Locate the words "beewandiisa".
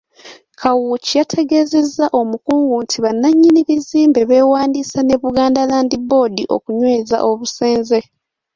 4.29-4.99